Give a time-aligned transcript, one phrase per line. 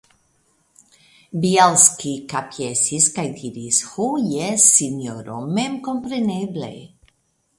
[1.43, 6.71] Bjelski kapjesis kaj diris: Ho jes, sinjoro, memkompreneble.